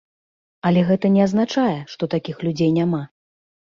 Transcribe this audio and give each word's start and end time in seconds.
Але 0.69 0.81
гэта 0.89 1.11
не 1.19 1.21
азначае, 1.27 1.75
што 1.97 2.03
такіх 2.15 2.37
людзей 2.49 2.71
няма. 2.79 3.03